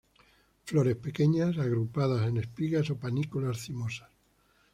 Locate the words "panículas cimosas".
2.97-4.09